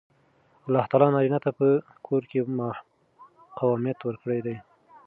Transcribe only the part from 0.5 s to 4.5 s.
الله تعالی نارینه ته په کور کې قوامیت ورکړی